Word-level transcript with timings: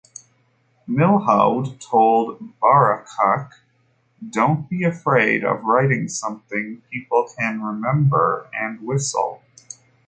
Milhaud 0.89 1.79
told 1.79 2.59
Bacharach, 2.59 3.51
Don't 4.27 4.67
be 4.67 4.83
afraid 4.83 5.45
of 5.45 5.63
writing 5.63 6.07
something 6.09 6.81
people 6.91 7.29
can 7.37 7.61
remember 7.61 8.49
and 8.51 8.81
whistle. 8.81 9.43